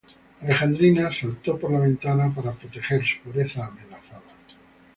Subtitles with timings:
[0.41, 4.23] Alejandrina, saltó por la ventana para proteger su pureza amenazada.